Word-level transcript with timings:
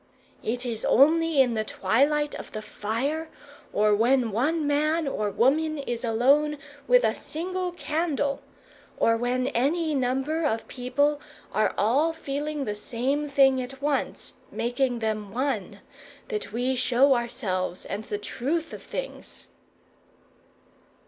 "It 0.41 0.65
is 0.65 0.83
only 0.83 1.39
in 1.41 1.53
the 1.53 1.63
twilight 1.63 2.33
of 2.33 2.53
the 2.53 2.63
fire, 2.63 3.29
or 3.71 3.93
when 3.95 4.31
one 4.31 4.65
man 4.65 5.07
or 5.07 5.29
woman 5.29 5.77
is 5.77 6.03
alone 6.03 6.57
with 6.87 7.03
a 7.03 7.13
single 7.13 7.71
candle, 7.73 8.41
or 8.97 9.15
when 9.15 9.45
any 9.49 9.93
number 9.93 10.43
of 10.43 10.67
people 10.67 11.21
are 11.53 11.75
all 11.77 12.13
feeling 12.13 12.65
the 12.65 12.73
same 12.73 13.29
thing 13.29 13.61
at 13.61 13.79
once, 13.79 14.33
making 14.51 14.97
them 14.97 15.31
one, 15.31 15.81
that 16.29 16.51
we 16.51 16.75
show 16.75 17.13
ourselves, 17.13 17.85
and 17.85 18.05
the 18.05 18.17
truth 18.17 18.73
of 18.73 18.81
things." 18.81 19.45